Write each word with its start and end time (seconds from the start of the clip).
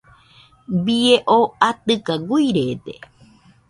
Bie 0.83 1.15
oo 1.35 1.45
atɨka 1.69 2.13
guirede. 2.27 2.93